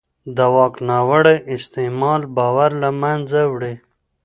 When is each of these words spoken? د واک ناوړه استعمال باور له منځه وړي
د 0.35 0.37
واک 0.55 0.75
ناوړه 0.89 1.35
استعمال 1.55 2.21
باور 2.35 2.71
له 2.83 2.89
منځه 3.01 3.41
وړي 3.53 3.73